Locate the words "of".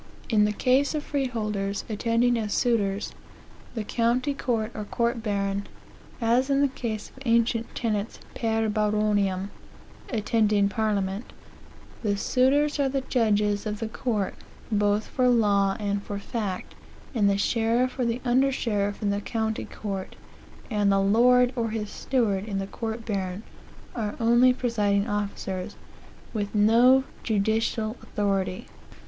0.95-1.03, 7.09-7.15, 13.67-13.77